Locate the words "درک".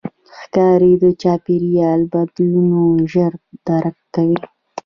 3.67-3.97